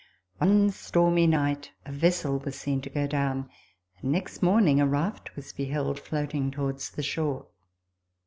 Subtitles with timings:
[0.39, 3.51] One stormy night a vessel was seen to go down;
[4.01, 7.45] and next morning a raft was beheld floating towards the shore.